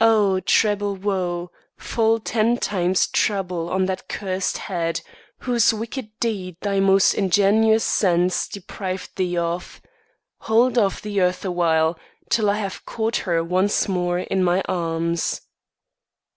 [0.00, 5.00] O, treble woe Fall ten times treble on that cursed head,
[5.38, 9.82] Whose wicked deed thy most ingenious sense Depriv'd thee of!
[10.42, 11.98] Hold off the earth awhile,
[12.30, 15.40] Till I have caught her once more in my arms.